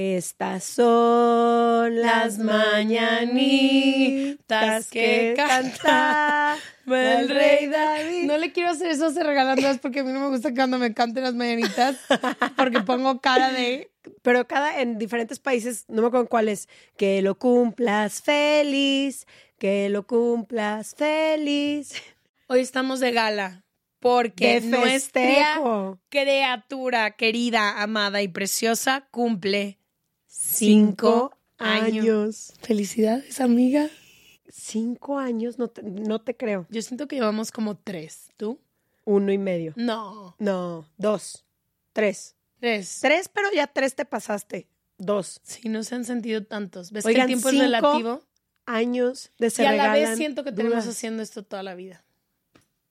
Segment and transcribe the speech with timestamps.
[0.00, 3.26] Estas son las mañanitas
[4.90, 8.26] que canta el rey David.
[8.26, 10.78] No le quiero hacer eso se regalan dos porque a mí no me gusta cuando
[10.78, 11.96] me canten las mañanitas
[12.56, 13.90] porque pongo cara de
[14.22, 19.26] pero cada en diferentes países, no me acuerdo cuál es, que lo cumplas feliz,
[19.58, 21.92] que lo cumplas feliz.
[22.46, 23.64] Hoy estamos de gala
[23.98, 29.77] porque De nuestra criatura querida, amada y preciosa cumple
[30.40, 32.06] Cinco años.
[32.06, 32.52] años.
[32.62, 33.88] Felicidades, amiga.
[34.48, 36.66] Cinco años, no te, no te creo.
[36.70, 38.28] Yo siento que llevamos como tres.
[38.36, 38.60] ¿Tú?
[39.04, 39.72] Uno y medio.
[39.76, 40.36] No.
[40.38, 41.44] No, dos,
[41.92, 42.36] tres.
[42.60, 42.98] Tres.
[43.00, 44.68] Tres, pero ya tres te pasaste.
[44.96, 46.92] Dos Sí, no se han sentido tantos.
[46.92, 48.22] ¿Ves que el tiempo cinco es relativo?
[48.66, 50.96] años de se Y a la vez siento que tenemos dudas.
[50.96, 52.04] haciendo esto toda la vida.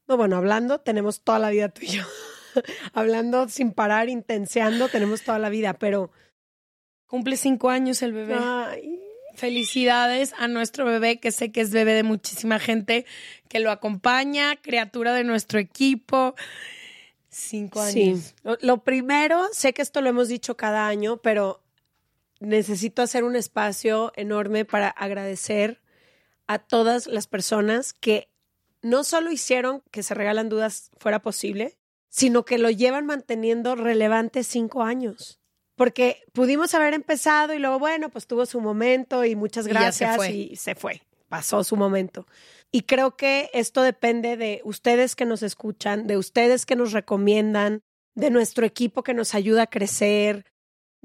[0.07, 2.03] No, bueno, hablando, tenemos toda la vida tú y yo.
[2.93, 6.11] hablando sin parar, intenseando, tenemos toda la vida, pero.
[7.07, 8.35] Cumple cinco años el bebé.
[8.39, 8.99] Ay,
[9.33, 13.05] Felicidades a nuestro bebé, que sé que es bebé de muchísima gente
[13.47, 16.35] que lo acompaña, criatura de nuestro equipo.
[17.29, 18.03] Cinco sí.
[18.03, 18.33] años.
[18.43, 21.61] Lo, lo primero, sé que esto lo hemos dicho cada año, pero
[22.39, 25.81] necesito hacer un espacio enorme para agradecer
[26.47, 28.29] a todas las personas que
[28.81, 31.77] no solo hicieron que se regalan dudas fuera posible,
[32.09, 35.39] sino que lo llevan manteniendo relevante cinco años.
[35.77, 39.91] Porque pudimos haber empezado y luego, bueno, pues tuvo su momento y muchas Y ya
[39.91, 40.31] se gracias fue.
[40.31, 42.27] y se fue, pasó su momento.
[42.71, 47.83] Y creo que esto depende de ustedes que nos escuchan, de ustedes que nos recomiendan,
[48.15, 50.45] de nuestro equipo que nos ayuda a crecer,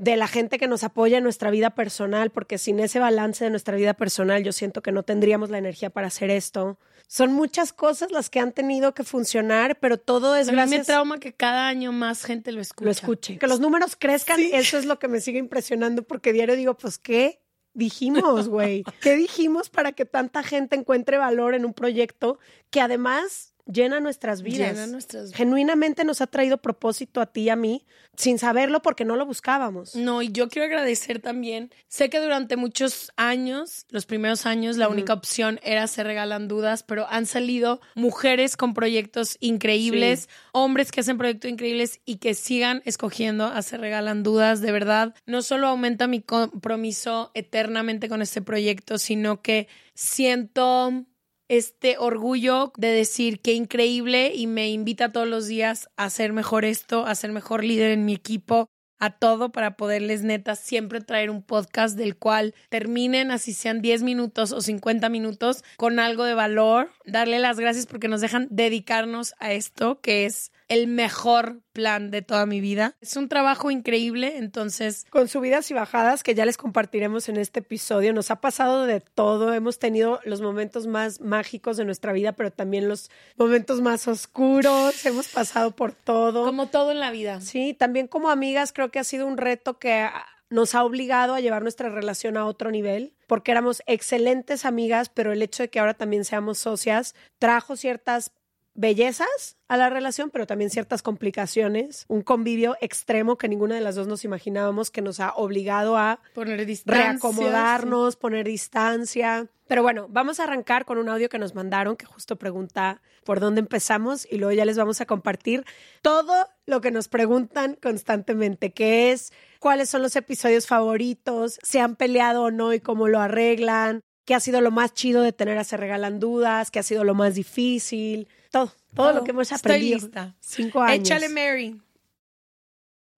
[0.03, 3.51] de la gente que nos apoya en nuestra vida personal, porque sin ese balance de
[3.51, 6.77] nuestra vida personal yo siento que no tendríamos la energía para hacer esto.
[7.07, 10.63] Son muchas cosas las que han tenido que funcionar, pero todo es A mí me
[10.65, 12.85] gracias trauma que cada año más gente lo escucha.
[12.85, 13.39] lo escuche.
[13.39, 16.99] Que los números crezcan, eso es lo que me sigue impresionando, porque diario digo, pues,
[16.99, 17.41] ¿qué
[17.73, 18.83] dijimos, güey?
[19.01, 22.41] ¿Qué dijimos para que tanta gente encuentre valor en un proyecto
[22.71, 24.73] que además llena nuestras vidas?
[24.73, 25.37] Llena nuestras vidas.
[25.37, 27.87] Genuinamente nos ha traído propósito a ti y a mí,
[28.17, 29.95] sin saberlo porque no lo buscábamos.
[29.95, 31.71] No, y yo quiero agradecer también.
[31.89, 36.83] Sé que durante muchos años, los primeros años, la única opción era se regalan dudas,
[36.83, 42.83] pero han salido mujeres con proyectos increíbles, hombres que hacen proyectos increíbles y que sigan
[42.84, 44.61] escogiendo a se regalan dudas.
[44.61, 51.05] De verdad, no solo aumenta mi compromiso eternamente con este proyecto, sino que siento
[51.48, 56.64] este orgullo de decir qué increíble y me invita todos los días a hacer mejor
[56.64, 58.69] esto, a ser mejor líder en mi equipo,
[59.03, 64.04] a todo para poderles neta siempre traer un podcast del cual terminen así sean 10
[64.04, 69.34] minutos o 50 minutos con algo de valor, darle las gracias porque nos dejan dedicarnos
[69.41, 72.97] a esto que es el mejor plan de toda mi vida.
[73.00, 77.60] Es un trabajo increíble, entonces Con subidas y bajadas que ya les compartiremos en este
[77.60, 78.13] episodio.
[78.13, 79.54] Nos ha pasado de todo.
[79.54, 85.04] Hemos tenido los momentos más mágicos de nuestra vida, pero también los momentos más oscuros.
[85.07, 86.45] Hemos pasado por todo.
[86.45, 87.41] como todo en la vida.
[87.41, 90.09] Sí, también como amigas creo que ha sido un reto que
[90.53, 95.33] nos ha obligado a llevar nuestra relación a otro nivel, porque éramos excelentes amigas, pero
[95.33, 98.33] el hecho de que ahora también seamos socias trajo ciertas
[98.74, 103.95] bellezas a la relación, pero también ciertas complicaciones, un convivio extremo que ninguna de las
[103.95, 107.13] dos nos imaginábamos que nos ha obligado a Poner distancia.
[107.13, 109.48] reacomodarnos, poner distancia.
[109.66, 113.41] Pero bueno, vamos a arrancar con un audio que nos mandaron que justo pregunta por
[113.41, 115.65] dónde empezamos y luego ya les vamos a compartir
[116.03, 121.97] todo lo que nos preguntan constantemente, que es cuáles son los episodios favoritos, se han
[121.97, 125.57] peleado o no y cómo lo arreglan, qué ha sido lo más chido de tener
[125.59, 129.51] a Se Regalan Dudas, qué ha sido lo más difícil, todo, todo lo que hemos
[129.51, 129.99] Estoy aprendido.
[129.99, 130.37] lista.
[130.39, 131.01] Cinco años.
[131.01, 131.81] Échale, Mary.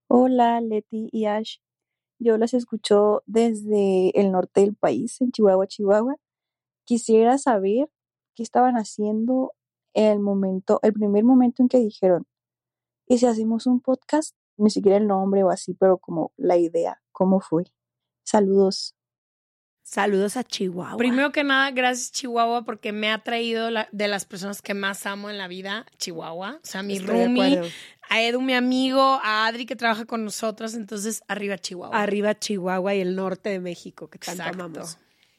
[0.08, 1.56] Hola, Leti y Ash.
[2.18, 6.16] Yo las escucho desde el norte del país, en Chihuahua, Chihuahua.
[6.84, 7.90] Quisiera saber
[8.34, 9.52] qué estaban haciendo
[9.92, 12.26] el momento, el primer momento en que dijeron,
[13.08, 14.34] ¿y si hacemos un podcast?
[14.56, 17.64] Ni siquiera el nombre o así, pero como la idea, ¿cómo fue?
[18.24, 18.93] Saludos.
[19.86, 20.96] Saludos a Chihuahua.
[20.96, 25.04] Primero que nada, gracias Chihuahua porque me ha traído la- de las personas que más
[25.04, 26.58] amo en la vida, Chihuahua.
[26.62, 27.68] O sea, mi Estoy acuerdo.
[28.08, 30.74] a Edu, mi amigo, a Adri que trabaja con nosotros.
[30.74, 32.02] Entonces, arriba Chihuahua.
[32.02, 34.64] Arriba Chihuahua y el norte de México, que tanto Exacto.
[34.64, 34.98] amamos.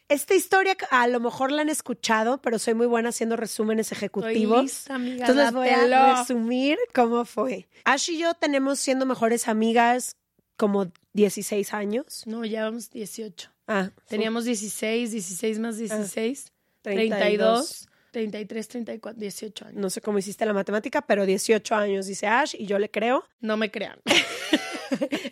[0.09, 4.61] Esta historia a lo mejor la han escuchado, pero soy muy buena haciendo resúmenes ejecutivos.
[4.61, 7.67] lista, amiga, Entonces les voy a resumir cómo fue.
[7.83, 10.17] Ash y yo tenemos siendo mejores amigas
[10.55, 12.21] como 16 años.
[12.27, 13.49] No, ya vamos 18.
[13.67, 16.51] Ah, Teníamos 16, 16 más 16,
[16.81, 17.87] 32.
[17.87, 19.77] 32, 33, 34, 18 años.
[19.77, 23.25] No sé cómo hiciste la matemática, pero 18 años, dice Ash, y yo le creo.
[23.39, 23.99] No me crean.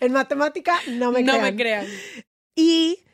[0.02, 1.44] En matemática no me no crean.
[1.44, 1.88] me crean.
[2.56, 3.06] Y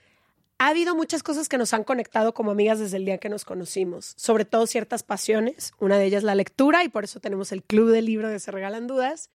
[0.58, 3.46] ha habido muchas cosas que nos han conectado como amigas desde el día que nos
[3.46, 5.74] conocimos, sobre todo ciertas pasiones.
[5.80, 8.52] Una de ellas la lectura y por eso tenemos el club del libro de Se
[8.52, 9.30] Regalan Dudas.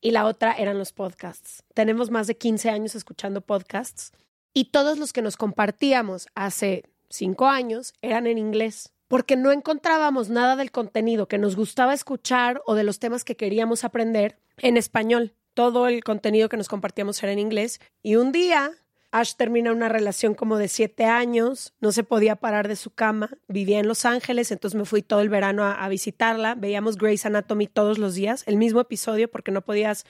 [0.00, 1.64] Y la otra eran los podcasts.
[1.74, 4.12] Tenemos más de 15 años escuchando podcasts
[4.54, 10.30] y todos los que nos compartíamos hace cinco años eran en inglés porque no encontrábamos
[10.30, 14.76] nada del contenido que nos gustaba escuchar o de los temas que queríamos aprender en
[14.76, 15.34] español.
[15.52, 17.80] Todo el contenido que nos compartíamos era en inglés.
[18.02, 18.72] Y un día
[19.12, 23.30] Ash termina una relación como de siete años, no se podía parar de su cama,
[23.46, 27.24] vivía en Los Ángeles, entonces me fui todo el verano a, a visitarla, veíamos Grey's
[27.24, 30.04] Anatomy todos los días, el mismo episodio porque no podías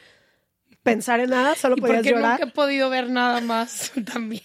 [0.84, 2.38] pensar en nada, solo Y podías porque llorar.
[2.38, 4.44] nunca he podido ver nada más también.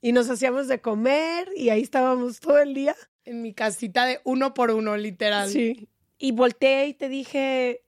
[0.00, 2.96] Y nos hacíamos de comer y ahí estábamos todo el día.
[3.26, 5.50] En mi casita de uno por uno, literal.
[5.50, 5.88] Sí.
[6.18, 7.82] Y volteé y te dije,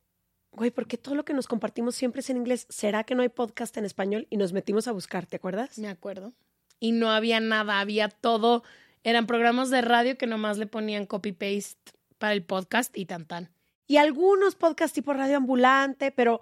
[0.53, 2.67] güey, ¿por qué todo lo que nos compartimos siempre es en inglés?
[2.69, 4.26] ¿Será que no hay podcast en español?
[4.29, 5.79] Y nos metimos a buscar, ¿te acuerdas?
[5.79, 6.32] Me acuerdo.
[6.81, 8.62] Y no había nada, había todo.
[9.05, 13.50] Eran programas de radio que nomás le ponían copy-paste para el podcast y tan tan.
[13.87, 16.41] Y algunos podcasts tipo radio ambulante, pero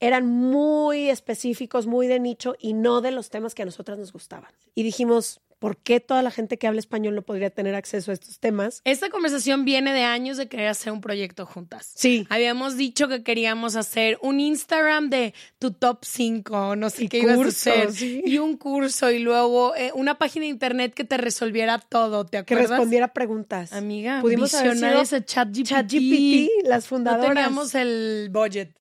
[0.00, 4.12] eran muy específicos, muy de nicho y no de los temas que a nosotras nos
[4.12, 4.50] gustaban.
[4.74, 8.14] Y dijimos, ¿por qué toda la gente que habla español no podría tener acceso a
[8.14, 8.80] estos temas?
[8.84, 11.90] Esta conversación viene de años de querer hacer un proyecto juntas.
[11.96, 12.28] Sí.
[12.30, 17.18] Habíamos dicho que queríamos hacer un Instagram de tu top 5, no sé Y qué
[17.18, 17.92] ibas a curso, hacer.
[17.92, 18.22] sí.
[18.24, 22.44] Y un curso y luego eh, una página de internet que te resolviera todo, ¿te
[22.44, 22.70] Que acuerdas?
[22.70, 23.72] respondiera preguntas.
[23.72, 25.66] Amiga, Pudimos haber visionarias sido de ChatGPT.
[25.66, 27.34] ChatGPT, las No fundadoras.
[27.34, 28.77] teníamos el budget.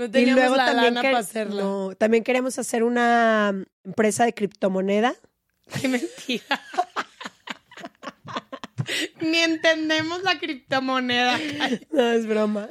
[0.00, 1.62] No y teníamos luego la también, lana que- para hacerlo.
[1.88, 3.52] no, también queremos hacer una
[3.84, 5.14] empresa de criptomoneda.
[5.78, 6.44] Qué mentira.
[9.20, 11.38] Ni entendemos la criptomoneda.
[11.90, 12.66] No, es broma.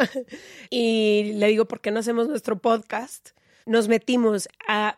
[0.72, 3.30] Y le digo, ¿por qué no hacemos nuestro podcast?
[3.68, 4.98] Nos metimos a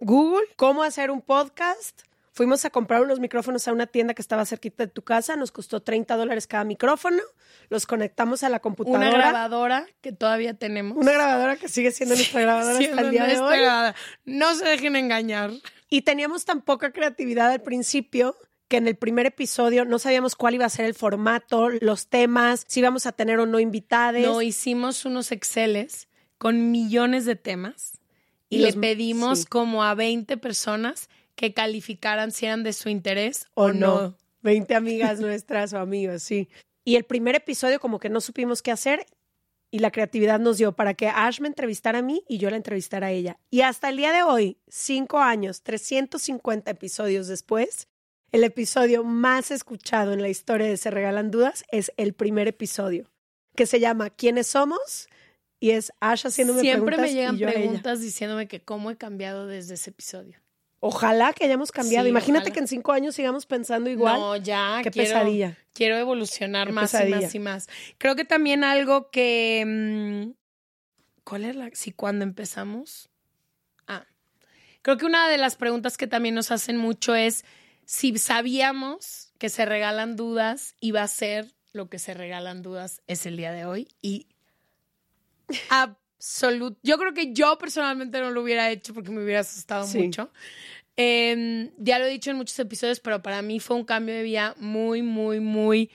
[0.00, 2.02] Google, cómo hacer un podcast.
[2.40, 5.36] Fuimos a comprar unos micrófonos a una tienda que estaba cerquita de tu casa.
[5.36, 7.20] Nos costó 30 dólares cada micrófono.
[7.68, 9.10] Los conectamos a la computadora.
[9.10, 10.96] Una grabadora que todavía tenemos.
[10.96, 13.58] Una grabadora que sigue siendo nuestra grabadora hasta Siendo el día de nuestra hoy.
[13.58, 13.94] grabadora.
[14.24, 15.50] No se dejen engañar.
[15.90, 18.34] Y teníamos tan poca creatividad al principio
[18.68, 22.64] que en el primer episodio no sabíamos cuál iba a ser el formato, los temas,
[22.66, 24.22] si íbamos a tener o no invitados.
[24.22, 28.00] No, hicimos unos Exceles con millones de temas
[28.48, 29.44] y, Y le pedimos sí.
[29.44, 34.02] como a 20 personas que calificaran si eran de su interés o, o no.
[34.02, 34.16] no.
[34.42, 36.50] 20 amigas nuestras o amigos, sí.
[36.84, 39.06] Y el primer episodio como que no supimos qué hacer
[39.70, 42.56] y la creatividad nos dio para que Ash me entrevistara a mí y yo la
[42.56, 43.38] entrevistara a ella.
[43.48, 47.88] Y hasta el día de hoy, cinco años, 350 episodios después,
[48.32, 53.10] el episodio más escuchado en la historia de Se Regalan Dudas es el primer episodio,
[53.56, 55.08] que se llama ¿Quiénes somos?
[55.58, 58.98] Y es Ash haciéndome Siempre preguntas me llegan y yo preguntas diciéndome que cómo he
[58.98, 60.38] cambiado desde ese episodio.
[60.80, 62.06] Ojalá que hayamos cambiado.
[62.06, 62.54] Sí, Imagínate ojalá.
[62.54, 64.18] que en cinco años sigamos pensando igual.
[64.18, 64.80] No, ya.
[64.82, 65.58] Qué quiero, pesadilla.
[65.74, 67.68] Quiero evolucionar Qué más y más y más.
[67.98, 69.64] Creo que también algo que.
[69.66, 70.30] mm,
[71.24, 71.70] ¿Cuál es la.?
[71.74, 73.10] Si cuando empezamos.
[73.86, 74.06] Ah.
[74.80, 77.44] Creo que una de las preguntas que también nos hacen mucho es
[77.84, 83.26] si sabíamos que se regalan dudas iba a ser lo que se regalan dudas es
[83.26, 84.28] el día de hoy y
[86.20, 86.78] absoluto.
[86.82, 89.98] Yo creo que yo personalmente no lo hubiera hecho porque me hubiera asustado Sí.
[89.98, 90.30] mucho.
[90.96, 94.22] Eh, ya lo he dicho en muchos episodios, pero para mí fue un cambio de
[94.22, 95.90] vida muy, muy, muy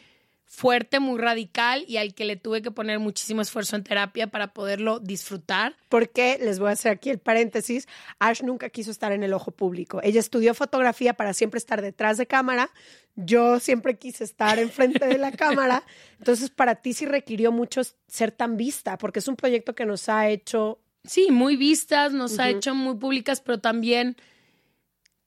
[0.55, 4.53] fuerte, muy radical y al que le tuve que poner muchísimo esfuerzo en terapia para
[4.53, 5.75] poderlo disfrutar.
[5.89, 7.87] Porque les voy a hacer aquí el paréntesis.
[8.19, 9.99] Ash nunca quiso estar en el ojo público.
[10.01, 12.69] Ella estudió fotografía para siempre estar detrás de cámara.
[13.15, 15.83] Yo siempre quise estar enfrente de la cámara.
[16.17, 20.09] Entonces, para ti sí requirió mucho ser tan vista, porque es un proyecto que nos
[20.09, 20.79] ha hecho.
[21.03, 24.15] Sí, muy vistas, nos ha hecho muy públicas, pero también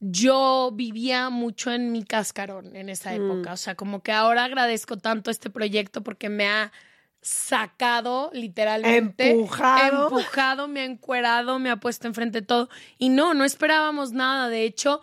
[0.00, 3.52] yo vivía mucho en mi cascarón en esa época.
[3.52, 6.73] O sea, como que ahora agradezco tanto este proyecto porque me ha
[7.21, 9.31] sacado literalmente.
[9.31, 10.05] Empujado.
[10.05, 12.69] Empujado, me ha encuerado, me ha puesto enfrente de todo.
[12.97, 14.49] Y no, no esperábamos nada.
[14.49, 15.00] De hecho,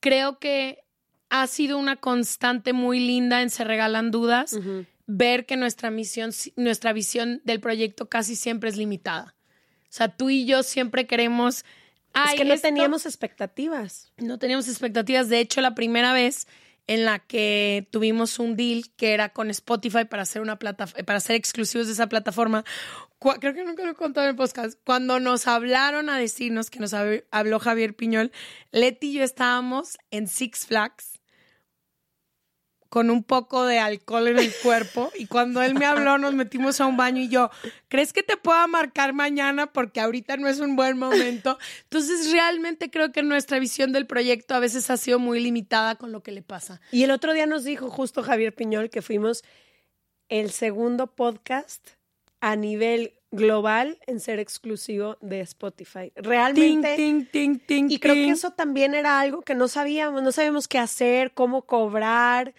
[0.00, 0.84] creo que
[1.28, 4.58] ha sido una constante muy linda en Se Regalan Dudas.
[5.06, 9.34] Ver que nuestra misión, nuestra visión del proyecto casi siempre es limitada.
[9.82, 11.64] O sea, tú y yo siempre queremos.
[12.14, 14.12] Es "Ay, que no esto- teníamos expectativas.
[14.18, 15.28] no teníamos expectativas.
[15.28, 16.46] De hecho, la primera vez
[16.86, 21.20] en la que tuvimos un deal que era con Spotify para hacer una plata, para
[21.20, 22.64] ser exclusivos de esa plataforma.
[23.40, 24.78] Creo que nunca lo he contado en el podcast.
[24.84, 28.32] Cuando nos hablaron a decirnos que nos hab- habló Javier Piñol,
[28.72, 31.17] Leti y yo estábamos en Six Flags
[32.88, 36.80] con un poco de alcohol en el cuerpo y cuando él me habló nos metimos
[36.80, 37.50] a un baño y yo,
[37.88, 39.72] ¿crees que te pueda marcar mañana?
[39.72, 41.58] Porque ahorita no es un buen momento.
[41.84, 46.12] Entonces realmente creo que nuestra visión del proyecto a veces ha sido muy limitada con
[46.12, 46.80] lo que le pasa.
[46.90, 49.44] Y el otro día nos dijo justo Javier Piñol que fuimos
[50.28, 51.90] el segundo podcast
[52.40, 56.12] a nivel global en ser exclusivo de Spotify.
[56.16, 56.96] Realmente.
[56.96, 60.32] Ting, ting, ting, ting, Y creo que eso también era algo que no sabíamos, no
[60.32, 62.54] sabíamos qué hacer, cómo cobrar,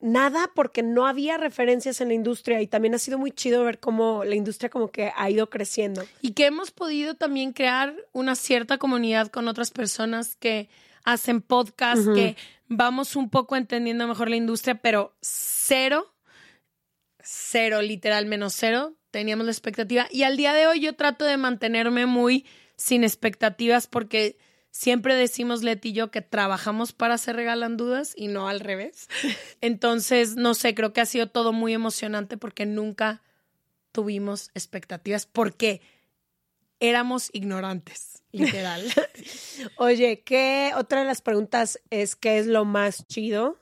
[0.00, 3.78] nada, porque no había referencias en la industria y también ha sido muy chido ver
[3.78, 6.02] cómo la industria como que ha ido creciendo.
[6.22, 10.68] Y que hemos podido también crear una cierta comunidad con otras personas que
[11.04, 12.36] hacen podcast, que
[12.68, 16.14] vamos un poco entendiendo mejor la industria, pero cero,
[17.22, 20.06] cero, literal menos cero, teníamos la expectativa.
[20.10, 24.38] Y al día de hoy yo trato de mantenerme muy sin expectativas porque
[24.70, 29.08] siempre decimos Leti y yo que trabajamos para Se Regalan Dudas y no al revés.
[29.60, 33.22] Entonces, no sé, creo que ha sido todo muy emocionante porque nunca
[33.92, 35.80] tuvimos expectativas porque
[36.78, 38.82] éramos ignorantes, literal.
[39.76, 43.58] Oye, ¿qué otra de las preguntas es qué es lo más chido?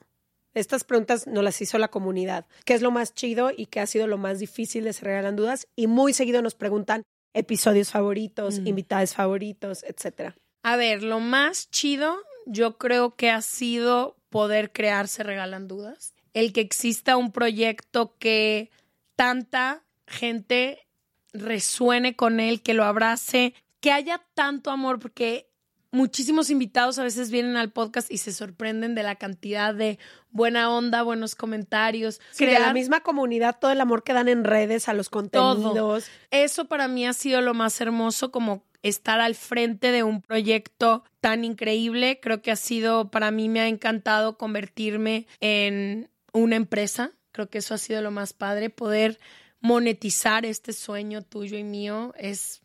[0.53, 2.47] Estas preguntas nos las hizo la comunidad.
[2.65, 5.35] ¿Qué es lo más chido y qué ha sido lo más difícil de Se Regalan
[5.35, 5.67] Dudas?
[5.75, 10.35] Y muy seguido nos preguntan episodios favoritos, invitados favoritos, etcétera.
[10.63, 16.13] A ver, lo más chido yo creo que ha sido poder crear Se Regalan Dudas.
[16.33, 18.71] El que exista un proyecto que
[19.15, 20.87] tanta gente
[21.33, 25.49] resuene con él, que lo abrace, que haya tanto amor, porque
[25.91, 29.97] muchísimos invitados a veces vienen al podcast y se sorprenden de la cantidad de
[30.31, 32.19] buena onda, buenos comentarios.
[32.31, 36.05] Sí, de la misma comunidad, todo el amor que dan en redes a los contenidos.
[36.31, 41.03] Eso para mí ha sido lo más hermoso, como estar al frente de un proyecto
[41.19, 42.19] tan increíble.
[42.21, 47.11] Creo que ha sido, para mí me ha encantado convertirme en una empresa.
[47.31, 49.19] Creo que eso ha sido lo más padre, poder
[49.61, 52.61] monetizar este sueño tuyo y mío es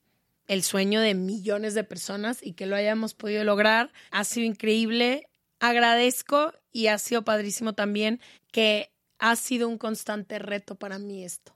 [0.46, 3.92] el sueño de millones de personas y que lo hayamos podido lograr.
[4.10, 5.28] Ha sido increíble.
[5.58, 8.20] Agradezco y ha sido padrísimo también
[8.52, 11.53] que ha sido un constante reto para mí esto.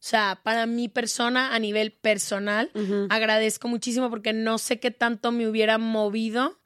[0.00, 2.70] O sea, para mi persona, a nivel personal,
[3.10, 6.58] agradezco muchísimo porque no sé qué tanto me hubiera movido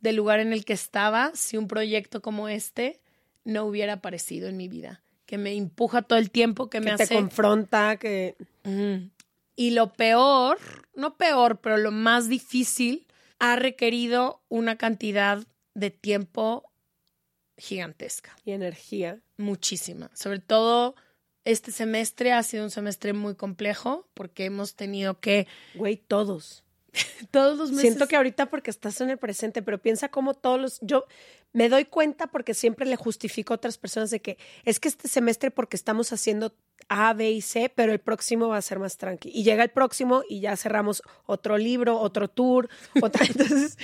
[0.00, 3.00] del lugar en el que estaba si un proyecto como este
[3.44, 5.04] no hubiera aparecido en mi vida.
[5.24, 7.14] Que me empuja todo el tiempo, que, me que te hace.
[7.14, 8.36] confronta, que.
[9.54, 10.58] Y lo peor,
[10.96, 13.06] no peor, pero lo más difícil,
[13.38, 16.64] ha requerido una cantidad de tiempo
[17.56, 19.20] gigantesca, y energía.
[19.36, 20.10] muchísima.
[20.14, 20.96] Sobre todo
[21.44, 26.64] este semestre ha sido un semestre muy complejo porque hemos tenido que Güey, todos.
[27.30, 30.60] todos los meses Siento que ahorita porque estás en el presente, pero piensa como todos
[30.60, 30.78] los...
[30.80, 31.04] Yo
[31.52, 35.08] me doy cuenta porque siempre le justifico a otras personas de que es que este
[35.08, 36.54] semestre porque estamos haciendo
[36.88, 39.30] A, B y C, pero el próximo va a ser más tranqui.
[39.32, 42.68] Y llega el próximo y ya cerramos otro libro, otro tour,
[43.02, 43.24] otra...
[43.26, 43.78] Entonces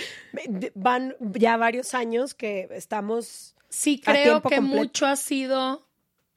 [0.75, 3.55] van ya varios años que estamos...
[3.69, 4.83] Sí, a creo tiempo que completo.
[4.83, 5.86] mucho ha sido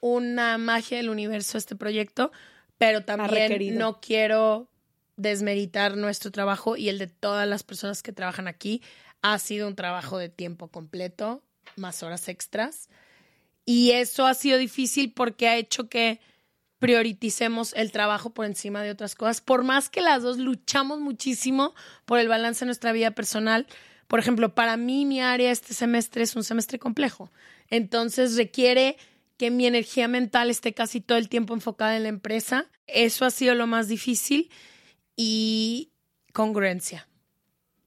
[0.00, 2.32] una magia del universo este proyecto,
[2.78, 4.68] pero también no quiero
[5.16, 8.82] desmeritar nuestro trabajo y el de todas las personas que trabajan aquí.
[9.22, 11.42] Ha sido un trabajo de tiempo completo,
[11.76, 12.88] más horas extras.
[13.66, 16.20] Y eso ha sido difícil porque ha hecho que
[16.78, 19.42] prioriticemos el trabajo por encima de otras cosas.
[19.42, 21.74] Por más que las dos luchamos muchísimo
[22.06, 23.66] por el balance de nuestra vida personal.
[24.08, 27.30] Por ejemplo, para mí mi área este semestre es un semestre complejo.
[27.68, 28.96] Entonces requiere
[29.40, 32.70] que mi energía mental esté casi todo el tiempo enfocada en la empresa.
[32.86, 34.50] Eso ha sido lo más difícil
[35.16, 35.92] y
[36.34, 37.08] congruencia.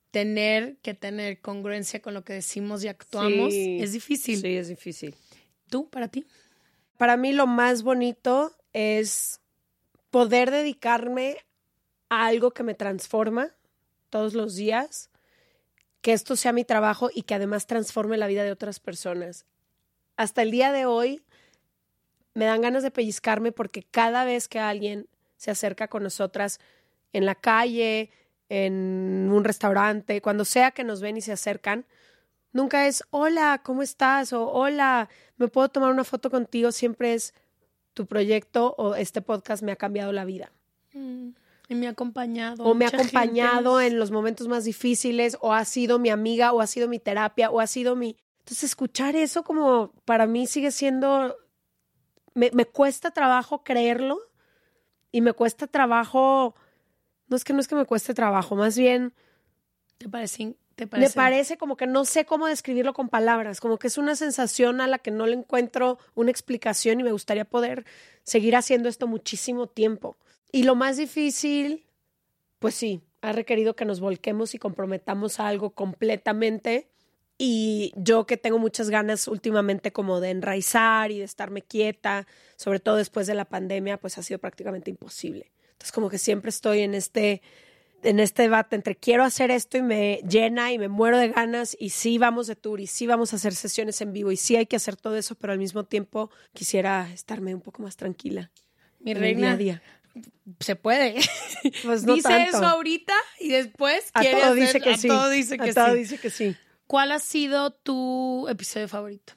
[0.09, 3.77] Tener que tener congruencia con lo que decimos y actuamos Sí.
[3.79, 4.41] es difícil.
[4.41, 5.13] Sí, es difícil.
[5.69, 6.25] ¿Tú, para ti?
[6.97, 9.39] Para mí lo más bonito es
[10.09, 11.37] poder dedicarme
[12.09, 13.51] a algo que me transforma
[14.09, 15.11] todos los días,
[16.01, 19.45] que esto sea mi trabajo y que además transforme la vida de otras personas.
[20.17, 21.21] Hasta el día de hoy
[22.33, 26.59] me dan ganas de pellizcarme porque cada vez que alguien se acerca con nosotras
[27.11, 28.09] en la calle,
[28.49, 31.85] en un restaurante, cuando sea que nos ven y se acercan,
[32.51, 34.33] nunca es hola, ¿cómo estás?
[34.33, 36.71] o hola, ¿me puedo tomar una foto contigo?
[36.71, 37.33] Siempre es
[37.93, 40.51] tu proyecto o este podcast me ha cambiado la vida.
[41.69, 42.63] Y me ha acompañado.
[42.63, 43.05] O me ha gente.
[43.05, 46.99] acompañado en los momentos más difíciles, o ha sido mi amiga, o ha sido mi
[46.99, 48.17] terapia, o ha sido mi...
[48.39, 51.35] Entonces, escuchar eso como para mí sigue siendo...
[52.33, 54.19] Me, me cuesta trabajo creerlo
[55.11, 56.55] y me cuesta trabajo...
[57.27, 59.13] No es que no es que me cueste trabajo, más bien
[59.97, 60.55] ¿Te parece?
[60.75, 61.15] ¿Te me parece?
[61.15, 64.87] parece como que no sé cómo describirlo con palabras, como que es una sensación a
[64.87, 67.85] la que no le encuentro una explicación y me gustaría poder
[68.23, 70.17] seguir haciendo esto muchísimo tiempo.
[70.51, 71.85] Y lo más difícil,
[72.59, 76.89] pues sí, ha requerido que nos volquemos y comprometamos a algo completamente.
[77.37, 82.79] Y yo que tengo muchas ganas últimamente como de enraizar y de estarme quieta, sobre
[82.79, 85.51] todo después de la pandemia, pues ha sido prácticamente imposible.
[85.71, 87.41] Entonces como que siempre estoy en este
[88.03, 91.75] en este debate entre quiero hacer esto y me llena y me muero de ganas
[91.79, 94.57] y sí vamos de tour y sí vamos a hacer sesiones en vivo y sí
[94.57, 98.51] hay que hacer todo eso, pero al mismo tiempo quisiera estarme un poco más tranquila.
[98.99, 99.81] Mi día reina, a día.
[100.59, 101.15] se puede.
[101.85, 102.57] Pues no dice tanto.
[102.57, 105.07] eso ahorita y después A quiere todo hacer- dice que a sí.
[105.07, 105.97] todo dice A que todo sí.
[105.97, 106.55] dice que sí.
[106.87, 109.33] ¿Cuál ha sido tu episodio favorito?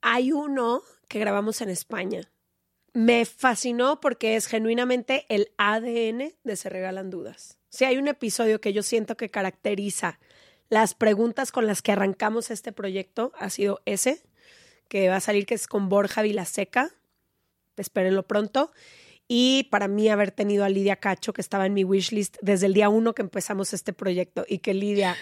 [0.00, 2.32] Hay uno que grabamos en España.
[2.94, 7.58] Me fascinó porque es genuinamente el ADN de Se Regalan Dudas.
[7.68, 10.18] Si hay un episodio que yo siento que caracteriza
[10.70, 14.22] las preguntas con las que arrancamos este proyecto, ha sido ese,
[14.88, 16.90] que va a salir, que es con Borja Vilaseca.
[17.76, 18.72] Espérenlo pronto.
[19.28, 22.74] Y para mí haber tenido a Lidia Cacho, que estaba en mi wishlist desde el
[22.74, 25.16] día uno que empezamos este proyecto, y que Lidia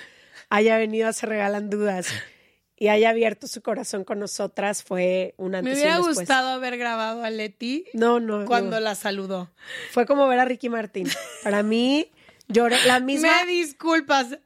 [0.48, 2.08] haya venido a Se Regalan Dudas
[2.76, 6.48] y haya abierto su corazón con nosotras, fue un antes Me y un hubiera gustado
[6.50, 8.80] haber grabado a Leti No, no, cuando no.
[8.80, 9.50] la saludó.
[9.92, 11.08] Fue como ver a Ricky Martín.
[11.42, 12.10] Para mí,
[12.48, 13.44] lloré la misma.
[13.44, 14.38] Me disculpas.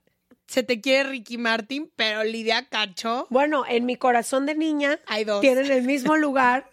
[0.47, 3.27] Se te quiere Ricky Martin, pero Lidia Cacho.
[3.31, 5.41] Bueno, en mi corazón de niña Hay dos.
[5.41, 6.69] tienen el mismo lugar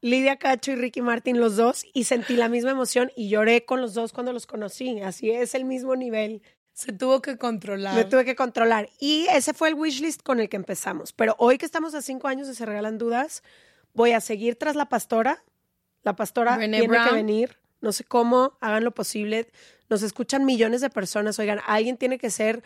[0.00, 3.80] Lidia Cacho y Ricky Martín, los dos, y sentí la misma emoción y lloré con
[3.80, 5.00] los dos cuando los conocí.
[5.00, 6.42] Así es el mismo nivel.
[6.78, 7.92] Se tuvo que controlar.
[7.96, 8.88] Me tuve que controlar.
[9.00, 11.12] Y ese fue el wishlist con el que empezamos.
[11.12, 13.42] Pero hoy que estamos a cinco años de Se Regalan Dudas,
[13.94, 15.42] voy a seguir tras la pastora.
[16.04, 17.56] La pastora tiene que venir.
[17.80, 19.48] No sé cómo, hagan lo posible.
[19.88, 21.36] Nos escuchan millones de personas.
[21.40, 22.62] Oigan, alguien tiene que ser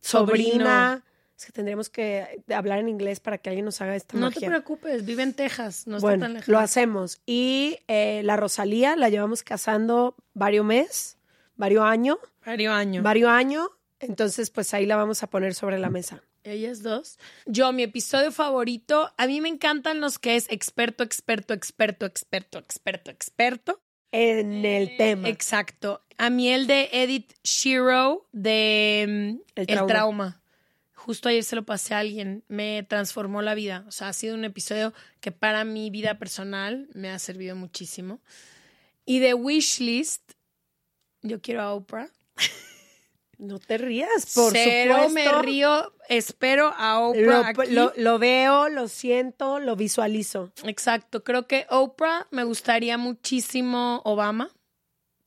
[0.00, 1.02] sobrina.
[1.36, 4.46] Es que tendríamos que hablar en inglés para que alguien nos haga esta No te
[4.46, 6.46] preocupes, vive en Texas, no está tan lejos.
[6.46, 7.20] lo hacemos.
[7.26, 11.16] Y eh, la Rosalía la llevamos casando varios meses,
[11.56, 13.02] varios años, Varios años.
[13.02, 13.68] varios años.
[14.00, 16.22] Entonces, pues ahí la vamos a poner sobre la mesa.
[16.42, 17.18] Ellas dos.
[17.46, 22.58] Yo, mi episodio favorito, a mí me encantan los que es experto, experto, experto, experto,
[22.58, 23.80] experto, experto.
[24.12, 25.28] En el tema.
[25.28, 26.02] Exacto.
[26.18, 29.86] A mí el de Edith Shiro de mm, El El, trauma.
[29.88, 30.40] trauma.
[30.92, 32.44] Justo ayer se lo pasé a alguien.
[32.48, 33.84] Me transformó la vida.
[33.88, 38.20] O sea, ha sido un episodio que para mi vida personal me ha servido muchísimo.
[39.06, 40.33] Y de Wishlist,
[41.24, 42.08] yo quiero a Oprah.
[43.36, 45.12] No te rías, por Cero supuesto.
[45.36, 45.92] me río.
[46.08, 47.72] Espero a Lo, Oprah aquí.
[47.72, 50.52] lo- lo veo, lo siento, lo visualizo.
[50.62, 54.50] Exacto, creo que Oprah me gustaría muchísimo Obama,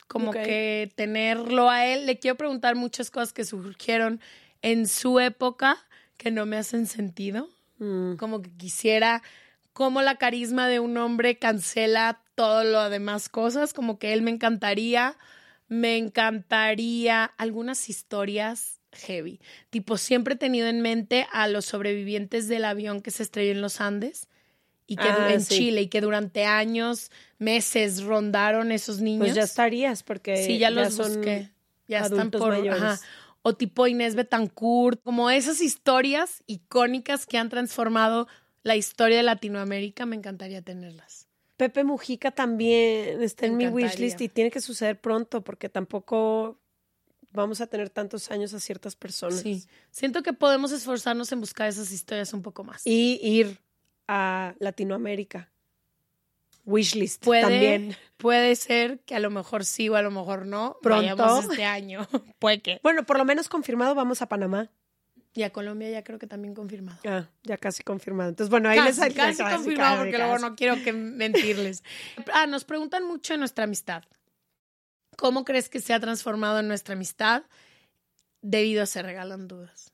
[0.08, 2.06] como que tenerlo a él.
[2.06, 4.22] Le quiero preguntar muchas cosas que surgieron
[4.62, 5.78] en su época
[6.16, 8.16] que no me hacen sentido, Mm.
[8.16, 9.22] como que quisiera,
[9.74, 14.32] como la carisma de un hombre cancela todo lo demás cosas, como que él me
[14.32, 15.18] encantaría,
[15.68, 22.66] me encantaría algunas historias heavy, tipo siempre he tenido en mente a los sobrevivientes del
[22.66, 24.28] avión que se estrelló en los Andes
[24.88, 25.58] y que Ah, en sí.
[25.58, 29.20] Chile y que durante años, meses rondaron esos niños.
[29.20, 31.52] Pues ya estarías, porque Sí, ya los son busqué.
[31.88, 32.82] Ya están por mayores.
[32.82, 33.00] ajá.
[33.44, 38.28] O tipo Inés Betancourt, como esas historias icónicas que han transformado
[38.64, 41.28] la historia de Latinoamérica, me encantaría tenerlas.
[41.58, 46.60] Pepe Mujica también está en mi wishlist y tiene que suceder pronto porque tampoco
[47.32, 49.40] vamos a tener tantos años a ciertas personas.
[49.40, 49.66] Sí.
[49.90, 52.86] Siento que podemos esforzarnos en buscar esas historias un poco más.
[52.86, 53.60] Y ir
[54.08, 55.50] a Latinoamérica.
[56.66, 57.96] Wishlist puede, también.
[58.18, 60.78] puede ser que a lo mejor sí o a lo mejor no.
[60.82, 61.16] Pronto.
[61.16, 62.08] Vayamos este año.
[62.40, 62.80] puede que.
[62.84, 64.70] Bueno, por lo menos confirmado vamos a Panamá.
[65.38, 66.98] Y a Colombia ya creo que también confirmado.
[67.06, 68.30] Ah, ya casi confirmado.
[68.30, 71.84] Entonces, bueno, ahí casi, les casi casi, confirmado casi, porque luego no quiero que mentirles.
[72.34, 74.04] Ah, nos preguntan mucho de nuestra amistad.
[75.16, 77.44] ¿Cómo crees que se ha transformado en nuestra amistad
[78.42, 79.94] debido a se regalan dudas?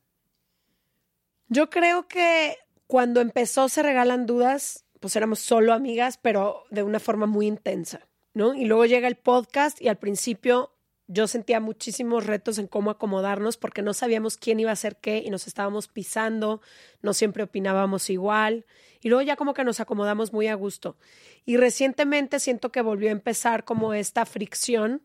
[1.49, 7.01] Yo creo que cuando empezó Se Regalan Dudas, pues éramos solo amigas, pero de una
[7.01, 8.53] forma muy intensa, ¿no?
[8.53, 10.72] Y luego llega el podcast y al principio
[11.07, 15.21] yo sentía muchísimos retos en cómo acomodarnos porque no sabíamos quién iba a hacer qué
[15.25, 16.61] y nos estábamos pisando,
[17.01, 18.65] no siempre opinábamos igual
[19.01, 20.95] y luego ya como que nos acomodamos muy a gusto.
[21.45, 25.01] Y recientemente siento que volvió a empezar como esta fricción,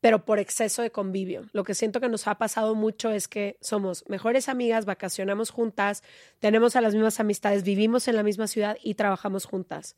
[0.00, 1.46] pero por exceso de convivio.
[1.52, 6.02] Lo que siento que nos ha pasado mucho es que somos mejores amigas, vacacionamos juntas,
[6.40, 9.96] tenemos a las mismas amistades, vivimos en la misma ciudad y trabajamos juntas.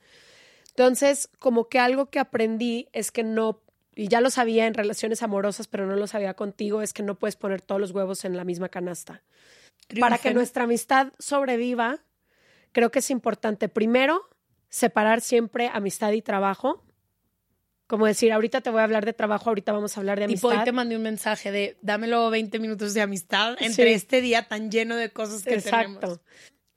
[0.68, 3.60] Entonces, como que algo que aprendí es que no,
[3.94, 7.16] y ya lo sabía en relaciones amorosas, pero no lo sabía contigo, es que no
[7.16, 9.22] puedes poner todos los huevos en la misma canasta.
[9.98, 11.98] Para que nuestra amistad sobreviva,
[12.72, 14.22] creo que es importante, primero,
[14.68, 16.84] separar siempre amistad y trabajo.
[17.88, 20.46] Como decir, ahorita te voy a hablar de trabajo, ahorita vamos a hablar de Tipo,
[20.46, 20.60] amistad.
[20.60, 23.92] hoy te mandé un mensaje de dámelo 20 minutos de amistad entre Sí.
[23.94, 25.98] este día tan lleno de cosas que Exacto.
[25.98, 26.20] tenemos.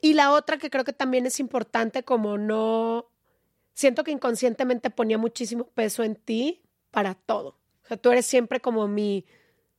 [0.00, 3.06] Y la otra que creo que también es importante, como no.
[3.74, 6.62] Siento que inconscientemente ponía muchísimo peso en ti
[6.94, 7.58] para todo.
[7.82, 9.26] O sea, tú eres siempre como mi,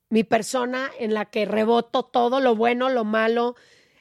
[0.09, 3.55] mi persona en la que reboto todo, lo bueno, lo malo,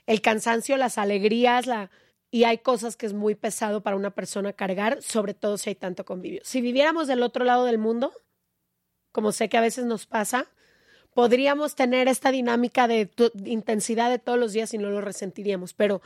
[0.06, 1.90] el cansancio, las alegrías, la.
[2.32, 5.76] Y hay cosas que es muy pesado para una persona cargar, sobre todo si hay
[5.76, 6.40] tanto convivio.
[6.42, 8.12] Si viviéramos del otro lado del mundo,
[9.12, 10.48] como sé que a veces nos pasa,
[11.14, 13.08] podríamos tener esta dinámica de
[13.44, 16.02] intensidad de todos los días y no lo resentiríamos, pero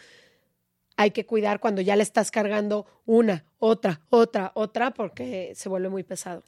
[0.98, 5.88] hay que cuidar cuando ya le estás cargando una, otra, otra, otra, porque se vuelve
[5.88, 6.42] muy pesado.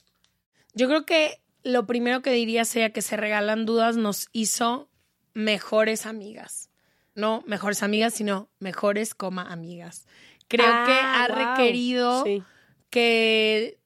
[0.74, 4.88] Yo creo que lo primero que diría sería que se regalan dudas nos hizo
[5.34, 6.70] mejores amigas.
[7.14, 10.06] No mejores amigas, sino mejores coma amigas.
[10.48, 11.36] Creo Ah, que ha wow.
[11.56, 12.42] requerido Sí.
[12.88, 13.78] que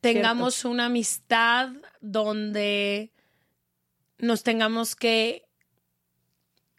[0.00, 3.12] tengamos una amistad donde
[4.18, 5.46] nos tengamos que,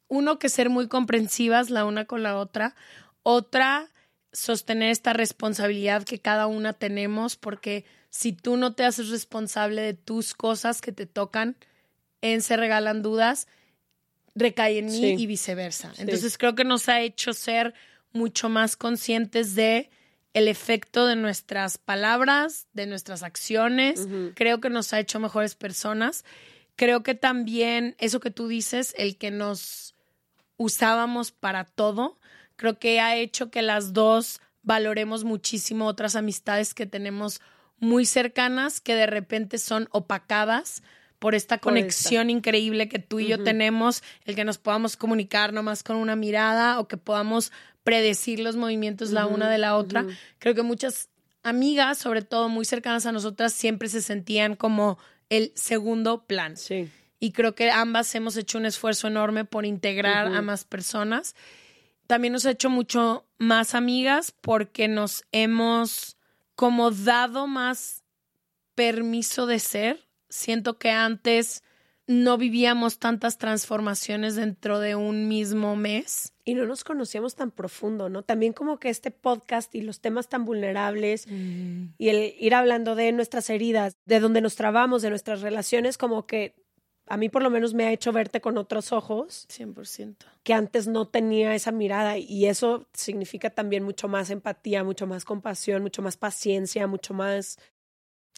[0.08, 2.76] uno, que ser muy comprensivas la una con la otra,
[3.24, 3.90] otra,
[4.32, 9.94] sostener esta responsabilidad que cada una tenemos, porque si tú no te haces responsable de
[9.96, 11.56] tus cosas que te tocan,
[12.22, 13.48] en se regalan dudas,
[14.36, 15.16] recae en mí Sí.
[15.18, 15.92] y viceversa.
[15.96, 16.04] Sí.
[16.04, 17.74] Entonces creo que nos ha hecho ser
[18.14, 19.90] mucho más conscientes de
[20.34, 24.08] el efecto de nuestras palabras, de nuestras acciones.
[24.36, 26.24] Creo que nos ha hecho mejores personas.
[26.76, 29.96] Creo que también eso que tú dices, el que nos
[30.58, 32.18] usábamos para todo,
[32.56, 37.42] creo que ha hecho que las dos valoremos muchísimo otras amistades que tenemos
[37.82, 40.82] muy cercanas que de repente son opacadas
[41.20, 45.52] por esta Por conexión increíble que tú y yo tenemos, el que nos podamos comunicar
[45.54, 47.52] nomás con una mirada o que podamos
[47.84, 50.06] predecir los movimientos la una de la otra.
[50.40, 51.10] Creo que muchas
[51.44, 54.98] amigas, sobre todo muy cercanas a nosotras, siempre se sentían como
[55.30, 56.58] el segundo plan.
[56.58, 56.90] Sí.
[57.20, 61.36] Y creo que ambas hemos hecho un esfuerzo enorme por integrar a más personas.
[62.08, 66.18] También nos ha hecho mucho más amigas porque nos hemos
[66.62, 68.04] como dado más
[68.76, 70.08] permiso de ser.
[70.30, 71.64] Siento que antes
[72.06, 76.36] no vivíamos tantas transformaciones dentro de un mismo mes.
[76.46, 78.22] Y no nos conocíamos tan profundo, ¿no?
[78.22, 83.12] También como que este podcast y los temas tan vulnerables y el ir hablando de
[83.12, 86.61] nuestras heridas, de donde nos trabamos, de nuestras relaciones, como que
[87.12, 90.16] a mí por lo menos me ha hecho verte con otros ojos 100%.
[90.44, 95.26] que antes no tenía esa mirada y eso significa también mucho más empatía, mucho más
[95.26, 97.60] compasión, mucho más paciencia, mucho más...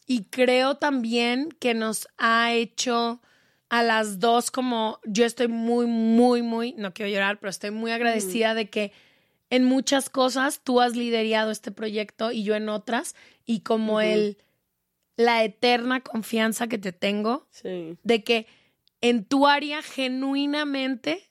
[0.06, 3.22] Y creo también que nos ha hecho
[3.68, 7.92] a las dos como yo estoy muy, muy, muy, no quiero llorar, pero estoy muy
[7.92, 8.92] agradecida de que
[9.50, 13.14] en muchas cosas tú has liderado este proyecto y yo en otras
[13.46, 14.36] y como el
[15.16, 17.96] la eterna confianza que te tengo Sí.
[18.02, 18.46] de que
[19.04, 21.30] en tu área genuinamente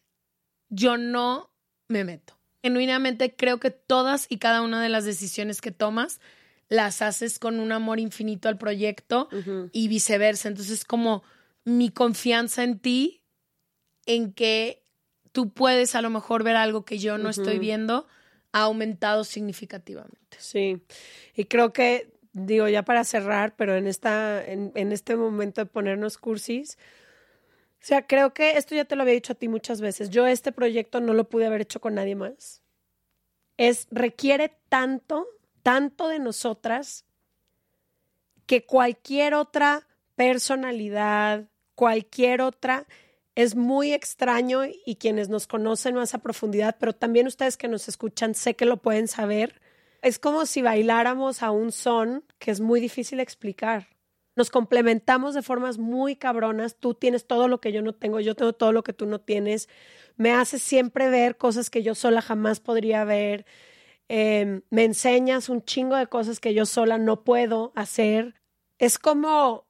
[0.69, 1.51] yo no
[1.87, 2.37] me meto.
[2.61, 6.21] Genuinamente creo que todas y cada una de las decisiones que tomas
[6.69, 9.27] las haces con un amor infinito al proyecto
[9.71, 10.49] y viceversa.
[10.49, 11.23] Entonces, como
[11.65, 13.23] mi confianza en ti,
[14.05, 14.83] en que
[15.31, 18.07] tú puedes a lo mejor ver algo que yo no estoy viendo,
[18.51, 20.37] ha aumentado significativamente.
[20.37, 20.79] Sí,
[21.35, 25.65] y creo que, digo, ya para cerrar, pero en, esta, en, en este momento de
[25.65, 26.77] ponernos cursis,
[27.83, 30.09] o sea, creo que esto ya te lo había dicho a ti muchas veces.
[30.09, 32.63] Yo este proyecto no lo pude haber hecho con nadie más.
[33.57, 35.27] Es, requiere tanto,
[35.63, 37.03] tanto de nosotras
[38.45, 42.87] que cualquier otra personalidad, cualquier otra,
[43.35, 47.89] es muy extraño y quienes nos conocen más a profundidad, pero también ustedes que nos
[47.89, 49.61] escuchan, sé que lo pueden saber.
[50.01, 53.92] Es como si bailáramos a un son que es muy difícil explicar.
[54.35, 56.75] Nos complementamos de formas muy cabronas.
[56.75, 59.21] Tú tienes todo lo que yo no tengo, yo tengo todo lo que tú no
[59.21, 59.69] tienes.
[60.15, 63.45] Me haces siempre ver cosas que yo sola jamás podría ver.
[64.09, 68.35] Eh, me enseñas un chingo de cosas que yo sola no puedo hacer.
[68.79, 69.67] Es como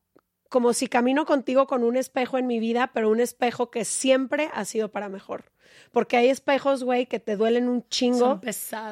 [0.54, 4.52] como si camino contigo con un espejo en mi vida, pero un espejo que siempre
[4.54, 5.46] ha sido para mejor.
[5.92, 8.40] Porque hay espejos, güey, que te duelen un chingo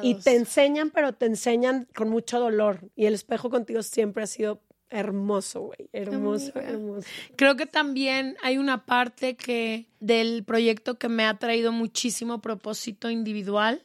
[0.02, 2.90] y te enseñan, pero te enseñan con mucho dolor.
[2.96, 4.60] Y el espejo contigo siempre ha sido
[4.92, 7.08] hermoso, güey, hermoso, hermoso.
[7.36, 13.10] Creo que también hay una parte que del proyecto que me ha traído muchísimo propósito
[13.10, 13.84] individual,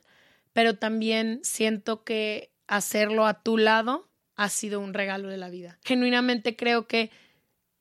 [0.54, 5.80] pero también siento que hacerlo a tu lado ha sido un regalo de la vida.
[5.84, 7.10] Genuinamente creo que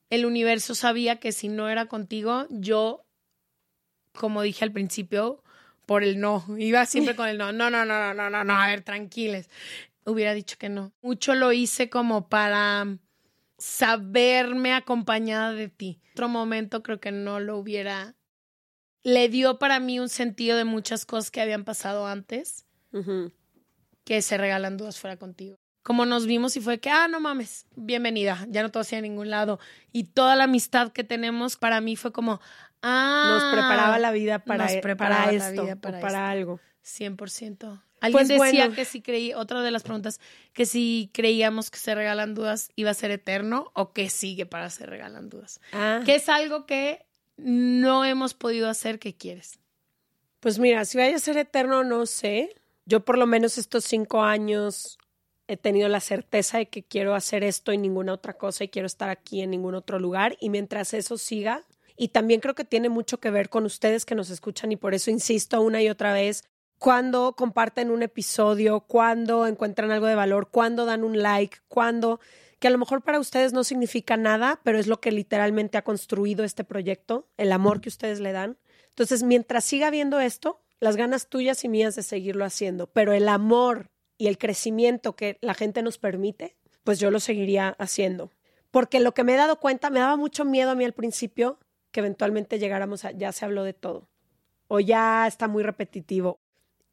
[0.09, 3.05] el universo sabía que si no era contigo, yo,
[4.13, 5.43] como dije al principio,
[5.85, 8.67] por el no, iba siempre con el no, no, no, no, no, no, no, a
[8.67, 9.49] ver, tranquiles,
[10.05, 10.93] hubiera dicho que no.
[11.01, 12.97] Mucho lo hice como para
[13.57, 16.01] saberme acompañada de ti.
[16.13, 18.15] Otro momento creo que no lo hubiera,
[19.03, 22.65] le dio para mí un sentido de muchas cosas que habían pasado antes,
[24.03, 27.65] que se regalan dudas fuera contigo como nos vimos y fue que, ah, no mames,
[27.77, 29.57] bienvenida, ya no te vas a ningún lado.
[29.93, 32.41] Y toda la amistad que tenemos para mí fue como,
[32.81, 33.39] ah.
[33.39, 36.59] Nos preparaba la vida para, e, para esto, para, para algo.
[36.83, 37.81] 100%.
[37.99, 40.19] Alguien pues decía que si creí, otra de las preguntas,
[40.53, 44.69] que si creíamos que se regalan dudas iba a ser eterno o que sigue para
[44.69, 45.59] se regalan dudas.
[45.73, 46.01] Ah.
[46.05, 47.05] Que es algo que
[47.37, 49.59] no hemos podido hacer que quieres.
[50.39, 52.55] Pues mira, si vaya a ser eterno, no sé.
[52.85, 54.97] Yo por lo menos estos cinco años
[55.47, 58.85] he tenido la certeza de que quiero hacer esto y ninguna otra cosa y quiero
[58.85, 61.63] estar aquí en ningún otro lugar y mientras eso siga,
[61.95, 64.93] y también creo que tiene mucho que ver con ustedes que nos escuchan y por
[64.93, 66.43] eso insisto una y otra vez,
[66.79, 72.19] cuando comparten un episodio, cuando encuentran algo de valor, cuando dan un like, cuando
[72.59, 75.83] que a lo mejor para ustedes no significa nada, pero es lo que literalmente ha
[75.83, 78.57] construido este proyecto, el amor que ustedes le dan.
[78.89, 83.27] Entonces, mientras siga viendo esto, las ganas tuyas y mías de seguirlo haciendo, pero el
[83.29, 88.31] amor y el crecimiento que la gente nos permite, pues yo lo seguiría haciendo.
[88.71, 91.59] Porque lo que me he dado cuenta, me daba mucho miedo a mí al principio
[91.91, 94.09] que eventualmente llegáramos a, ya se habló de todo,
[94.67, 96.39] o ya está muy repetitivo.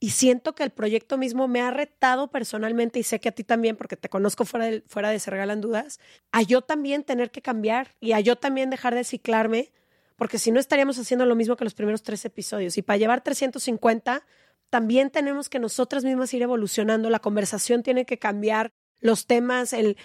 [0.04, 3.42] Y siento que el proyecto mismo me ha retado personalmente, y sé que a ti
[3.42, 5.98] también, porque te conozco fuera de, fuera de Se Regalan Dudas,
[6.30, 9.72] a yo también tener que cambiar y a yo también dejar de ciclarme,
[10.16, 12.76] porque si no estaríamos haciendo lo mismo que los primeros tres episodios.
[12.76, 14.26] Y para llevar 350,
[14.68, 19.96] también tenemos que nosotras mismas ir evolucionando, la conversación tiene que cambiar, los temas, el,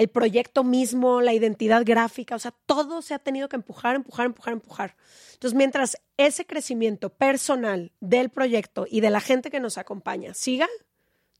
[0.00, 4.24] el proyecto mismo, la identidad gráfica, o sea, todo se ha tenido que empujar, empujar,
[4.24, 4.96] empujar, empujar.
[5.34, 10.66] Entonces, mientras ese crecimiento personal del proyecto y de la gente que nos acompaña siga,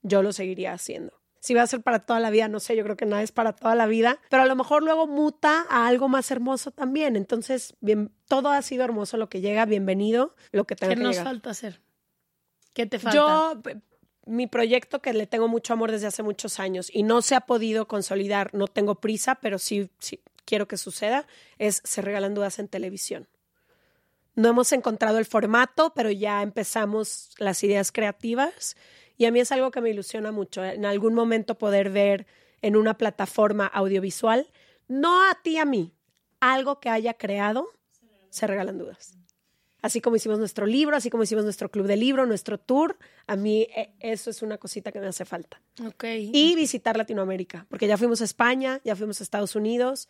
[0.03, 1.15] yo lo seguiría haciendo.
[1.39, 3.33] Si va a ser para toda la vida, no sé, yo creo que nada es
[3.33, 7.17] para toda la vida, pero a lo mejor luego muta a algo más hermoso también.
[7.17, 11.07] Entonces, bien, todo ha sido hermoso lo que llega, bienvenido, lo que tenga ¿Qué que
[11.07, 11.81] nos falta hacer?
[12.75, 13.17] ¿Qué te falta?
[13.17, 13.63] Yo,
[14.27, 17.41] mi proyecto que le tengo mucho amor desde hace muchos años y no se ha
[17.41, 21.27] podido consolidar, no tengo prisa, pero sí, sí quiero que suceda,
[21.59, 23.29] es Se Regalan Dudas en televisión.
[24.35, 28.77] No hemos encontrado el formato, pero ya empezamos las ideas creativas
[29.17, 30.65] y a mí es algo que me ilusiona mucho.
[30.65, 32.27] En algún momento poder ver
[32.63, 34.49] en una plataforma audiovisual,
[34.89, 35.95] no a ti, a mí,
[36.41, 37.69] algo que haya creado,
[38.31, 39.21] se regalan dudas
[39.83, 43.37] así como hicimos nuestro libro, así como hicimos nuestro club de libro, nuestro tour, a
[43.37, 45.61] mí eh, eso es una cosita que me hace falta.
[45.85, 46.05] Ok.
[46.33, 50.09] Y visitar Latinoamérica, porque ya fuimos a España, ya fuimos a Estados Unidos,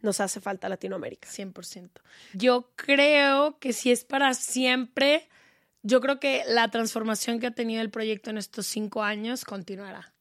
[0.00, 1.28] nos hace falta Latinoamérica.
[1.28, 1.90] 100%.
[2.34, 5.28] Yo creo que si es para siempre,
[5.82, 10.12] yo creo que la transformación que ha tenido el proyecto en estos cinco años continuará.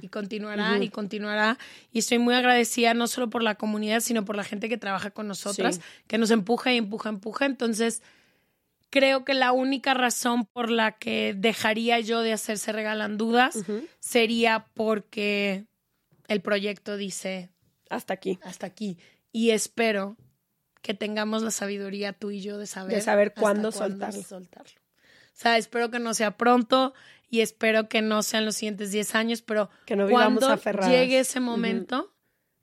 [0.00, 1.58] Y continuará y continuará.
[1.92, 5.10] Y estoy muy agradecida no solo por la comunidad, sino por la gente que trabaja
[5.10, 7.46] con nosotras, que nos empuja y empuja, empuja.
[7.46, 8.02] Entonces,
[8.90, 13.58] creo que la única razón por la que dejaría yo de hacerse regalan dudas
[14.00, 15.66] sería porque
[16.28, 17.50] el proyecto dice
[17.90, 18.38] hasta aquí.
[18.42, 18.98] Hasta aquí.
[19.32, 20.16] Y espero
[20.82, 24.22] que tengamos la sabiduría tú y yo de saber, de saber cuándo, soltarlo.
[24.22, 24.80] soltarlo.
[24.80, 26.94] O sea, espero que no sea pronto
[27.28, 30.90] y espero que no sean los siguientes 10 años, pero Que no cuando aferradas.
[30.90, 32.14] llegue ese momento,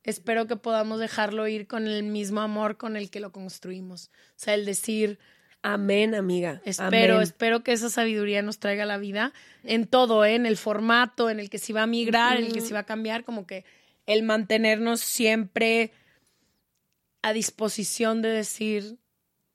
[0.03, 4.09] espero que podamos dejarlo ir con el mismo amor con el que lo construimos.
[4.29, 5.19] O sea, el decir,
[5.67, 6.61] Amén, amiga.
[6.63, 7.23] espero, Amén.
[7.23, 10.35] espero que esa sabiduría nos traiga la vida en todo, ¿eh?
[10.35, 12.81] en el formato, en el que se va a migrar, en el que se va
[12.81, 13.65] a cambiar, como que
[14.05, 15.91] el mantenernos siempre
[17.23, 18.97] a disposición de decir,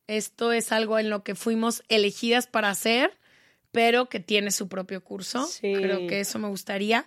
[0.08, 3.16] esto es algo en lo que fuimos elegidas para hacer,
[3.70, 5.46] pero que tiene su propio curso.
[5.46, 5.72] Sí.
[5.74, 7.06] Creo que eso me gustaría.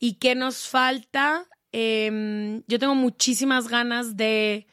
[0.00, 1.46] ¿Y qué nos falta?
[1.70, 4.66] Em, yo tengo muchísimas ganas de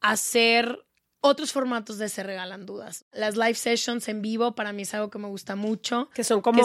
[0.00, 0.84] hacer
[1.22, 3.06] otros formatos de Se Regalan Dudas.
[3.12, 6.10] Las live sessions en vivo para mí es algo que me gusta mucho.
[6.12, 6.60] Que son como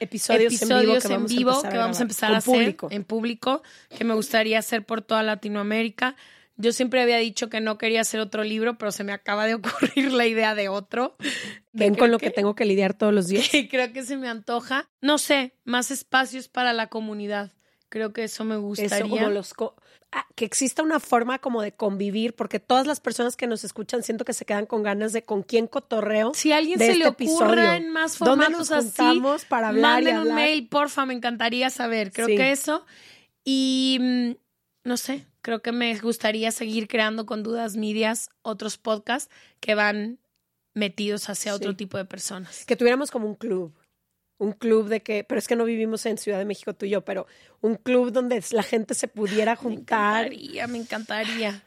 [0.00, 2.38] episodios en vivo que vamos a empezar a que vamos a grabar empezar con a
[2.38, 2.88] hacer público.
[2.90, 3.62] en público,
[3.96, 6.16] que me gustaría hacer por toda Latinoamérica.
[6.56, 9.54] Yo siempre había dicho que no quería hacer otro libro, pero se me acaba de
[9.56, 11.16] ocurrir la idea de otro.
[11.72, 13.48] Ven con lo que tengo que lidiar todos los días.
[13.48, 14.88] que creo que se me antoja.
[15.00, 17.52] No sé, más espacios para la comunidad.
[17.88, 18.96] Creo que eso me gustaría.
[18.98, 19.76] Eso como los co-
[20.12, 24.02] ah, que exista una forma como de convivir, porque todas las personas que nos escuchan
[24.02, 26.32] siento que se quedan con ganas de con quién cotorreo.
[26.34, 30.02] Si a alguien de se este le ocurra en más ¿Dónde formatos así, para hablar
[30.02, 30.34] y manden un hablar?
[30.36, 32.12] mail, porfa, me encantaría saber.
[32.12, 32.36] Creo Sí.
[32.36, 32.84] que eso.
[33.44, 34.30] Y mm,
[34.88, 40.18] no sé, creo que me gustaría seguir creando con Dudas Medias otros podcasts que van
[40.74, 42.64] metidos hacia otro tipo de personas.
[42.66, 43.72] Que tuviéramos como un club.
[44.38, 46.90] Un club de que, pero es que no vivimos en Ciudad de México tú y
[46.90, 47.26] yo, pero
[47.62, 50.26] un club donde la gente se pudiera Me juntar.
[50.26, 51.62] encantaría, me encantaría.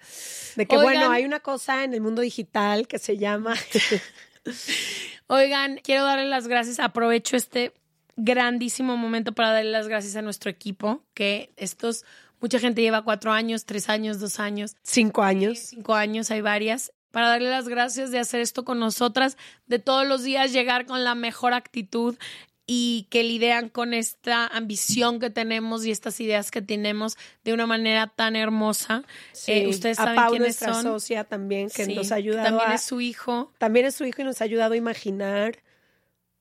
[0.56, 0.94] De que, Oigan.
[0.94, 3.56] bueno, hay una cosa en el mundo digital que se llama
[5.28, 6.80] Oigan, quiero darle las gracias.
[6.80, 7.74] Aprovecho este
[8.16, 12.04] grandísimo momento para darle las gracias a nuestro equipo, que estos,
[12.42, 15.60] mucha gente lleva cuatro años, tres años, dos años, cinco años.
[15.60, 16.92] cinco años, hay varias.
[17.12, 21.04] Para darle las gracias de hacer esto con nosotras, de todos los días llegar con
[21.04, 22.16] la mejor actitud
[22.72, 27.66] y que lidian con esta ambición que tenemos y estas ideas que tenemos de una
[27.66, 29.04] manera tan hermosa.
[29.48, 30.84] Eh, ustedes a saben Pau, quiénes nuestra son.
[30.84, 33.52] socia también, que Sí, nos ha ayudado También a- es su hijo.
[33.58, 35.58] También es su hijo y nos ha ayudado a imaginar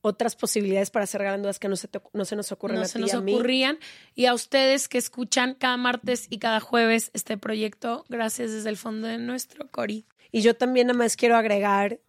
[0.02, 2.82] otras posibilidades para hacer grandes dudas que no se, te- no se nos ocurren no
[2.82, 3.32] a se ti nos a mí.
[3.32, 3.78] ocurrían.
[4.14, 8.76] Y a ustedes que escuchan cada martes y cada jueves este proyecto, gracias desde el
[8.76, 10.04] fondo de nuestro Cori.
[10.30, 12.00] Y yo también nada más quiero agregar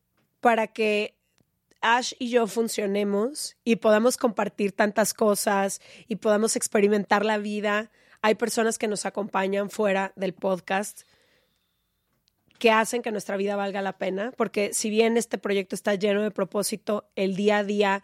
[0.41, 1.15] para que
[1.81, 7.91] Ash y yo funcionemos y podamos compartir tantas cosas y podamos experimentar la vida.
[8.21, 11.03] Hay personas que nos acompañan fuera del podcast
[12.59, 16.21] que hacen que nuestra vida valga la pena, porque si bien este proyecto está lleno
[16.21, 18.03] de propósito, el día a día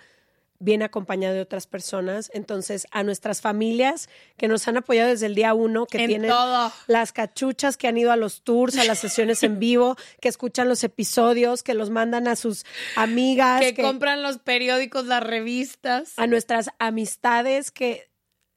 [0.60, 2.32] viene acompañado de otras personas.
[2.34, 6.30] Entonces, a nuestras familias que nos han apoyado desde el día uno, que En tienen
[6.32, 6.72] todo.
[6.88, 10.70] las cachuchas que han ido a los tours, a las sesiones en vivo, que escuchan
[10.70, 12.66] los episodios, que los mandan a sus
[12.96, 16.14] amigas, Que que- compran los periódicos, las revistas.
[16.18, 18.10] a nuestras amistades que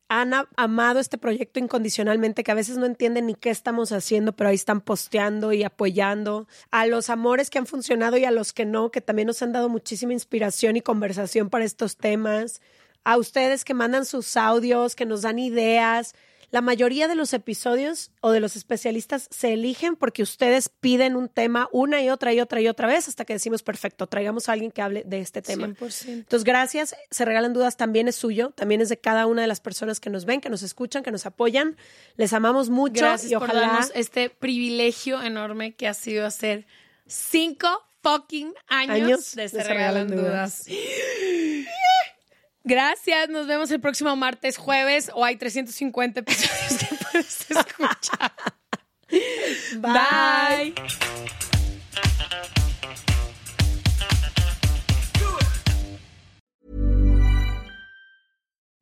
[0.09, 4.49] han amado este proyecto incondicionalmente, que a veces no entienden ni qué estamos haciendo, pero
[4.49, 6.49] ahí están posteando y apoyando.
[6.71, 9.53] A los amores que han funcionado y a los que no, que también nos han
[9.53, 12.62] dado muchísima inspiración y conversación para estos temas.
[13.05, 16.14] A ustedes que mandan sus audios, que nos dan ideas.
[16.50, 21.28] La mayoría de los episodios o de los especialistas se eligen porque ustedes piden un
[21.28, 24.52] tema una y otra y otra y otra vez hasta que decimos, perfecto, traigamos a
[24.52, 25.68] alguien que hable de este tema.
[25.68, 26.08] 100%.
[26.08, 26.96] Entonces, gracias.
[27.11, 30.08] Se regalan dudas, también es suyo, también es de cada una de las personas que
[30.08, 31.76] nos ven, que nos escuchan, que nos apoyan.
[32.16, 36.66] Les amamos mucho Gracias y por ojalá darnos este privilegio enorme que ha sido hacer
[37.06, 37.68] cinco
[38.02, 40.64] fucking años, Años de Se Regalan Regalan Dudas.
[42.68, 48.33] Gracias, nos vemos el próximo martes, jueves, o hay 350 episodios que puedes escuchar.
[49.81, 50.74] Bye.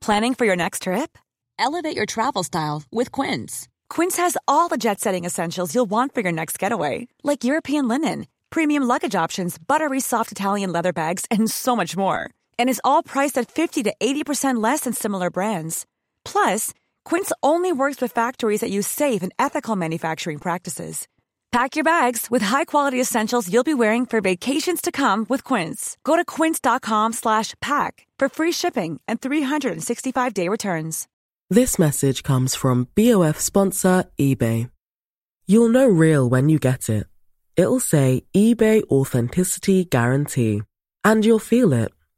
[0.01, 1.17] Planning for your next trip?
[1.57, 3.69] Elevate your travel style with Quince.
[3.89, 7.87] Quince has all the jet setting essentials you'll want for your next getaway, like European
[7.87, 12.31] linen, premium luggage options, buttery soft Italian leather bags, and so much more.
[12.59, 15.87] And is all priced at 50 to 80% less than similar brands.
[16.25, 21.09] Plus, Quince only works with factories that use safe and ethical manufacturing practices.
[21.57, 25.97] Pack your bags with high-quality essentials you'll be wearing for vacations to come with Quince.
[26.05, 31.09] Go to quince.com slash pack for free shipping and 365-day returns.
[31.49, 34.71] This message comes from BOF sponsor eBay.
[35.47, 37.07] You'll know real when you get it.
[37.57, 40.63] It'll say eBay Authenticity Guarantee.
[41.05, 41.91] And you'll feel it.